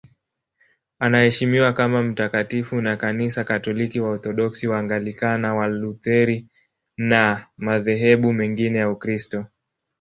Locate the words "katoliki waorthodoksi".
3.43-4.67